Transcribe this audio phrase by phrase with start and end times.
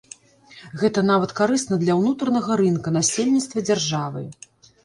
[0.83, 4.27] Гэта нават карысна для ўнутранага рынка, насельніцтва, дзяржавы.